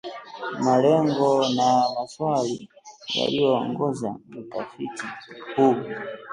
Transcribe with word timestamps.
malengo 0.59 1.33
na 1.55 1.85
maswali 1.97 2.69
yaliyoongoza 3.15 4.15
utafiti 4.39 5.05
huu 5.55 5.75